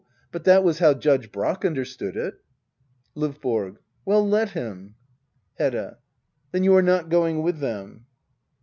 [0.31, 2.33] But that was how Judge Brack understood it.
[3.15, 3.77] L^YBORO.
[4.07, 4.95] WeU, lethim.
[5.59, 5.99] Hedda.
[6.51, 8.07] Then you are not going with them